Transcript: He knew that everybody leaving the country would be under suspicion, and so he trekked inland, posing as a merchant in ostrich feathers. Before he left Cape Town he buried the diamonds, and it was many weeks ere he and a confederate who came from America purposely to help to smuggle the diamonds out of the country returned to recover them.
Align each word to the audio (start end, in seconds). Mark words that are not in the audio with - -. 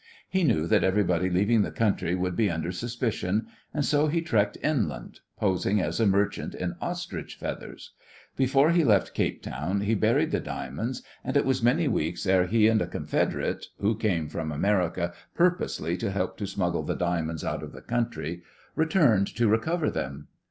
He 0.27 0.43
knew 0.43 0.65
that 0.65 0.83
everybody 0.83 1.29
leaving 1.29 1.61
the 1.61 1.69
country 1.69 2.15
would 2.15 2.35
be 2.35 2.49
under 2.49 2.71
suspicion, 2.71 3.45
and 3.71 3.85
so 3.85 4.07
he 4.07 4.23
trekked 4.23 4.57
inland, 4.63 5.19
posing 5.37 5.79
as 5.79 5.99
a 5.99 6.07
merchant 6.07 6.55
in 6.55 6.73
ostrich 6.81 7.35
feathers. 7.35 7.91
Before 8.35 8.71
he 8.71 8.83
left 8.83 9.13
Cape 9.13 9.43
Town 9.43 9.81
he 9.81 9.93
buried 9.93 10.31
the 10.31 10.39
diamonds, 10.39 11.03
and 11.23 11.37
it 11.37 11.45
was 11.45 11.61
many 11.61 11.87
weeks 11.87 12.25
ere 12.25 12.47
he 12.47 12.67
and 12.67 12.81
a 12.81 12.87
confederate 12.87 13.67
who 13.77 13.95
came 13.95 14.27
from 14.27 14.51
America 14.51 15.13
purposely 15.35 15.95
to 15.97 16.09
help 16.09 16.35
to 16.37 16.47
smuggle 16.47 16.81
the 16.81 16.95
diamonds 16.95 17.43
out 17.45 17.61
of 17.61 17.71
the 17.71 17.81
country 17.83 18.41
returned 18.75 19.27
to 19.35 19.47
recover 19.47 19.91
them. 19.91 20.29